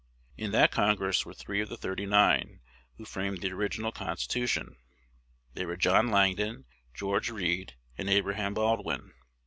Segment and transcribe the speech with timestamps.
[0.35, 2.59] In that Congress were three of the "thirty nine"
[2.97, 4.77] who framed the original Constitution:
[5.53, 9.13] they were John Langdon, George Read, and Abraham Baldwin.